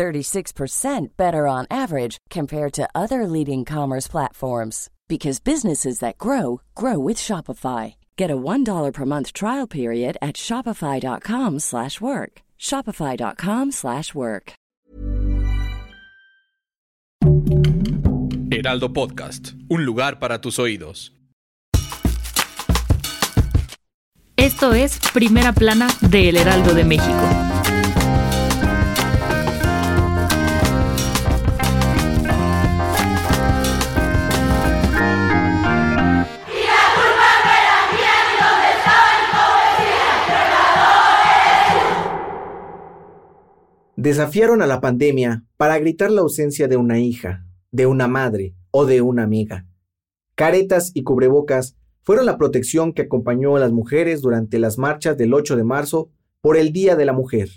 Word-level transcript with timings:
36% 0.00 1.08
better 1.18 1.46
on 1.46 1.66
average 1.70 2.16
compared 2.30 2.72
to 2.72 2.88
other 2.94 3.26
leading 3.26 3.66
commerce 3.66 4.08
platforms 4.08 4.88
because 5.08 5.40
businesses 5.40 5.98
that 5.98 6.16
grow 6.16 6.62
grow 6.74 6.98
with 6.98 7.18
Shopify. 7.18 7.96
Get 8.16 8.30
a 8.30 8.36
$1 8.36 8.94
per 8.94 9.04
month 9.04 9.34
trial 9.34 9.66
period 9.66 10.16
at 10.22 10.36
shopify.com/work. 10.36 12.42
shopify.com/work. 12.58 14.52
Heraldo 18.50 18.92
Podcast, 18.92 19.52
un 19.68 19.84
lugar 19.84 20.18
para 20.18 20.40
tus 20.40 20.58
oídos. 20.58 21.12
Esto 24.36 24.72
es 24.72 24.98
Primera 25.12 25.52
Plana 25.52 25.88
de 26.00 26.30
El 26.30 26.36
Heraldo 26.36 26.74
de 26.74 26.84
México. 26.84 27.59
Desafiaron 44.00 44.62
a 44.62 44.66
la 44.66 44.80
pandemia 44.80 45.44
para 45.58 45.78
gritar 45.78 46.10
la 46.10 46.22
ausencia 46.22 46.68
de 46.68 46.78
una 46.78 46.98
hija, 46.98 47.44
de 47.70 47.84
una 47.84 48.08
madre 48.08 48.54
o 48.70 48.86
de 48.86 49.02
una 49.02 49.24
amiga. 49.24 49.66
Caretas 50.36 50.90
y 50.94 51.02
cubrebocas 51.02 51.76
fueron 52.00 52.24
la 52.24 52.38
protección 52.38 52.94
que 52.94 53.02
acompañó 53.02 53.56
a 53.56 53.60
las 53.60 53.72
mujeres 53.72 54.22
durante 54.22 54.58
las 54.58 54.78
marchas 54.78 55.18
del 55.18 55.34
8 55.34 55.54
de 55.54 55.64
marzo 55.64 56.08
por 56.40 56.56
el 56.56 56.72
Día 56.72 56.96
de 56.96 57.04
la 57.04 57.12
Mujer. 57.12 57.50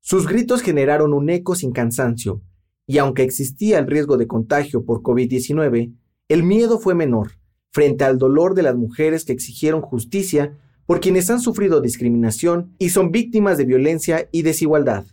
Sus 0.00 0.28
gritos 0.28 0.62
generaron 0.62 1.12
un 1.12 1.28
eco 1.30 1.56
sin 1.56 1.72
cansancio, 1.72 2.42
y 2.86 2.98
aunque 2.98 3.24
existía 3.24 3.80
el 3.80 3.88
riesgo 3.88 4.16
de 4.16 4.28
contagio 4.28 4.84
por 4.84 5.02
COVID-19, 5.02 5.96
el 6.28 6.42
miedo 6.44 6.78
fue 6.78 6.94
menor 6.94 7.32
frente 7.72 8.04
al 8.04 8.18
dolor 8.18 8.54
de 8.54 8.62
las 8.62 8.76
mujeres 8.76 9.24
que 9.24 9.32
exigieron 9.32 9.80
justicia 9.80 10.56
por 10.86 11.00
quienes 11.00 11.28
han 11.28 11.40
sufrido 11.40 11.80
discriminación 11.80 12.76
y 12.78 12.90
son 12.90 13.10
víctimas 13.10 13.58
de 13.58 13.64
violencia 13.64 14.28
y 14.30 14.42
desigualdad. 14.42 15.06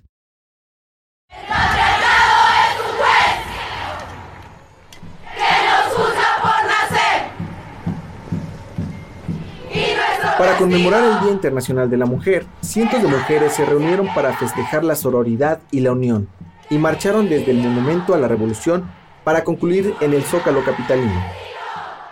Para 10.39 10.57
conmemorar 10.57 11.03
el 11.03 11.19
Día 11.19 11.33
Internacional 11.33 11.89
de 11.89 11.97
la 11.97 12.05
Mujer, 12.05 12.45
cientos 12.61 13.01
de 13.01 13.09
mujeres 13.09 13.51
se 13.51 13.65
reunieron 13.65 14.07
para 14.15 14.37
festejar 14.37 14.85
la 14.85 14.95
sororidad 14.95 15.59
y 15.69 15.81
la 15.81 15.91
unión, 15.91 16.29
y 16.69 16.77
marcharon 16.77 17.27
desde 17.27 17.51
el 17.51 17.57
Monumento 17.57 18.13
a 18.13 18.17
la 18.17 18.29
Revolución 18.29 18.89
para 19.25 19.43
concluir 19.43 19.93
en 19.99 20.13
el 20.13 20.23
Zócalo 20.23 20.63
Capitalino. 20.63 21.21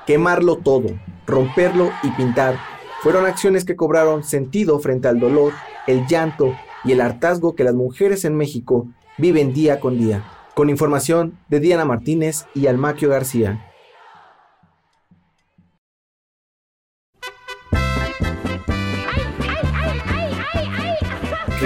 Quemarlo 0.06 0.58
todo, 0.58 0.90
romperlo 1.26 1.90
y 2.04 2.10
pintar 2.10 2.58
fueron 3.02 3.26
acciones 3.26 3.64
que 3.64 3.78
cobraron 3.78 4.26
sentido 4.26 4.78
frente 4.80 5.08
al 5.08 5.22
dolor, 5.22 5.54
el 5.88 6.06
llanto 6.06 6.54
y 6.84 6.92
el 6.92 7.00
hartazgo 7.00 7.56
que 7.56 7.64
las 7.64 7.76
mujeres 7.76 8.26
en 8.26 8.36
México 8.36 8.90
viven 9.18 9.54
día 9.54 9.80
con 9.80 9.98
día. 9.98 10.26
Con 10.54 10.70
información 10.70 11.38
de 11.48 11.62
Diana 11.62 11.86
Martínez 11.86 12.46
y 12.54 12.68
Almaquio 12.68 13.08
García. 13.08 13.72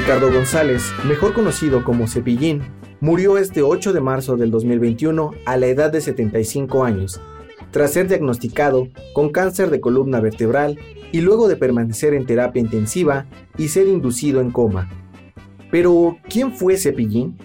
Ricardo 0.01 0.33
González, 0.33 0.91
mejor 1.07 1.31
conocido 1.31 1.83
como 1.83 2.07
Cepillín, 2.07 2.63
murió 3.01 3.37
este 3.37 3.61
8 3.61 3.93
de 3.93 4.01
marzo 4.01 4.35
del 4.35 4.49
2021 4.49 5.29
a 5.45 5.57
la 5.57 5.67
edad 5.67 5.91
de 5.91 6.01
75 6.01 6.83
años, 6.83 7.21
tras 7.69 7.93
ser 7.93 8.07
diagnosticado 8.07 8.87
con 9.13 9.29
cáncer 9.29 9.69
de 9.69 9.79
columna 9.79 10.19
vertebral 10.19 10.79
y 11.11 11.21
luego 11.21 11.47
de 11.47 11.55
permanecer 11.55 12.15
en 12.15 12.25
terapia 12.25 12.59
intensiva 12.59 13.27
y 13.59 13.67
ser 13.67 13.87
inducido 13.87 14.41
en 14.41 14.49
coma. 14.49 14.89
Pero, 15.69 16.17
¿quién 16.27 16.51
fue 16.51 16.77
Cepillín? 16.77 17.37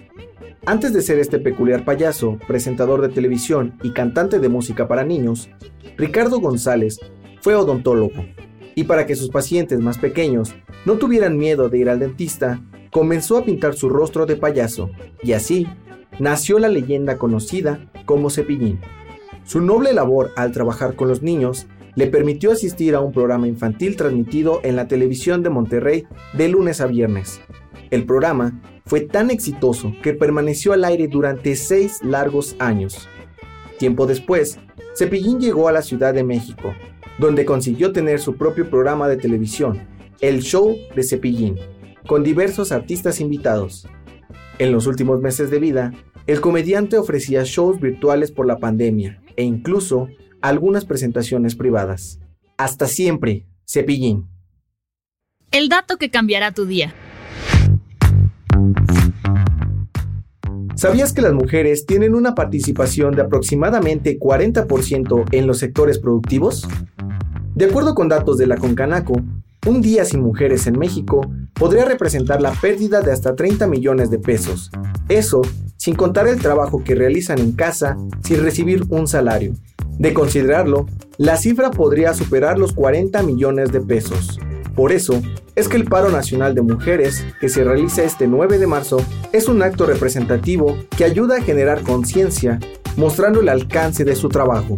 Antes 0.65 0.93
de 0.93 1.03
ser 1.03 1.19
este 1.19 1.37
peculiar 1.37 1.85
payaso, 1.85 2.39
presentador 2.47 3.01
de 3.01 3.09
televisión 3.09 3.77
y 3.83 3.91
cantante 3.91 4.39
de 4.39 4.49
música 4.49 4.87
para 4.87 5.03
niños, 5.03 5.47
Ricardo 5.95 6.39
González 6.39 6.99
fue 7.39 7.53
odontólogo, 7.53 8.25
y 8.77 8.83
para 8.83 9.07
que 9.07 9.15
sus 9.15 9.29
pacientes 9.29 9.79
más 9.79 9.97
pequeños 9.97 10.53
no 10.85 10.99
tuvieran 10.99 11.35
miedo 11.35 11.67
de 11.67 11.79
ir 11.79 11.89
al 11.89 11.97
dentista, 11.97 12.61
comenzó 12.91 13.37
a 13.37 13.43
pintar 13.43 13.73
su 13.73 13.89
rostro 13.89 14.27
de 14.27 14.35
payaso, 14.35 14.91
y 15.23 15.31
así 15.31 15.65
nació 16.19 16.59
la 16.59 16.67
leyenda 16.67 17.17
conocida 17.17 17.89
como 18.05 18.29
Cepillín. 18.29 18.79
Su 19.45 19.61
noble 19.61 19.93
labor 19.93 20.31
al 20.35 20.51
trabajar 20.51 20.95
con 20.95 21.07
los 21.07 21.23
niños 21.23 21.65
le 21.95 22.05
permitió 22.05 22.51
asistir 22.51 22.93
a 22.93 22.99
un 22.99 23.13
programa 23.13 23.47
infantil 23.47 23.95
transmitido 23.95 24.61
en 24.63 24.75
la 24.75 24.87
televisión 24.87 25.41
de 25.41 25.49
Monterrey 25.49 26.05
de 26.33 26.47
lunes 26.47 26.79
a 26.79 26.85
viernes. 26.85 27.41
El 27.89 28.05
programa 28.05 28.61
fue 28.85 29.01
tan 29.01 29.31
exitoso 29.31 29.91
que 30.03 30.13
permaneció 30.13 30.73
al 30.73 30.85
aire 30.85 31.07
durante 31.07 31.55
seis 31.55 32.03
largos 32.03 32.55
años. 32.59 33.07
Tiempo 33.79 34.05
después, 34.05 34.59
Cepillín 34.95 35.39
llegó 35.39 35.67
a 35.67 35.71
la 35.71 35.81
Ciudad 35.81 36.13
de 36.13 36.23
México, 36.23 36.75
donde 37.17 37.45
consiguió 37.45 37.91
tener 37.91 38.19
su 38.19 38.35
propio 38.35 38.69
programa 38.69 39.07
de 39.07 39.17
televisión, 39.17 39.87
el 40.21 40.41
show 40.41 40.75
de 40.95 41.03
Cepillín, 41.03 41.57
con 42.05 42.23
diversos 42.23 42.71
artistas 42.71 43.19
invitados. 43.19 43.87
En 44.59 44.71
los 44.71 44.87
últimos 44.87 45.21
meses 45.21 45.51
de 45.51 45.59
vida, 45.59 45.93
el 46.25 46.41
comediante 46.41 46.97
ofrecía 46.97 47.43
shows 47.43 47.79
virtuales 47.79 48.31
por 48.31 48.45
la 48.45 48.57
pandemia 48.57 49.21
e 49.35 49.43
incluso 49.43 50.09
algunas 50.41 50.85
presentaciones 50.85 51.55
privadas. 51.55 52.19
Hasta 52.57 52.87
siempre, 52.87 53.45
Cepillín. 53.65 54.27
El 55.51 55.69
dato 55.69 55.97
que 55.97 56.09
cambiará 56.09 56.51
tu 56.51 56.65
día. 56.65 56.93
¿Sabías 60.75 61.11
que 61.11 61.23
las 61.23 61.33
mujeres 61.33 61.87
tienen 61.87 62.13
una 62.13 62.35
participación 62.35 63.15
de 63.15 63.23
aproximadamente 63.23 64.19
40% 64.19 65.25
en 65.31 65.47
los 65.47 65.57
sectores 65.57 65.97
productivos? 65.97 66.67
De 67.57 67.65
acuerdo 67.65 67.95
con 67.95 68.07
datos 68.07 68.37
de 68.37 68.45
la 68.45 68.55
Concanaco, 68.55 69.19
un 69.65 69.81
día 69.81 70.05
sin 70.05 70.21
mujeres 70.21 70.67
en 70.67 70.77
México 70.77 71.27
podría 71.55 71.85
representar 71.85 72.39
la 72.39 72.51
pérdida 72.51 73.01
de 73.01 73.11
hasta 73.11 73.35
30 73.35 73.65
millones 73.65 74.11
de 74.11 74.19
pesos. 74.19 74.69
Eso 75.09 75.41
sin 75.75 75.95
contar 75.95 76.27
el 76.27 76.39
trabajo 76.39 76.83
que 76.83 76.93
realizan 76.93 77.39
en 77.39 77.53
casa 77.53 77.97
sin 78.21 78.43
recibir 78.43 78.83
un 78.89 79.07
salario. 79.07 79.55
De 79.97 80.13
considerarlo, 80.13 80.85
la 81.17 81.35
cifra 81.35 81.71
podría 81.71 82.13
superar 82.13 82.59
los 82.59 82.73
40 82.73 83.23
millones 83.23 83.71
de 83.71 83.81
pesos. 83.81 84.39
Por 84.75 84.91
eso, 84.91 85.19
es 85.55 85.67
que 85.67 85.77
el 85.77 85.85
paro 85.85 86.09
nacional 86.09 86.53
de 86.53 86.61
mujeres, 86.61 87.25
que 87.41 87.49
se 87.49 87.63
realiza 87.63 88.03
este 88.03 88.27
9 88.27 88.59
de 88.59 88.67
marzo, 88.67 88.99
es 89.33 89.47
un 89.47 89.63
acto 89.63 89.87
representativo 89.87 90.77
que 90.95 91.05
ayuda 91.05 91.37
a 91.37 91.41
generar 91.41 91.81
conciencia, 91.81 92.59
mostrando 92.97 93.39
el 93.39 93.49
alcance 93.49 94.05
de 94.05 94.15
su 94.15 94.29
trabajo. 94.29 94.77